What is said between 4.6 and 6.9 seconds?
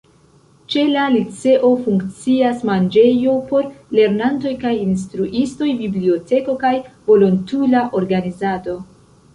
kaj instruistoj, biblioteko kaj